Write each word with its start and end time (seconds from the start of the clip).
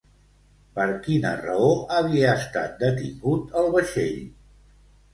Per 0.79 0.87
quina 1.07 1.33
raó 1.43 1.69
havia 1.99 2.33
estat 2.41 2.75
detingut 2.87 3.57
el 3.63 3.73
vaixell? 3.79 4.21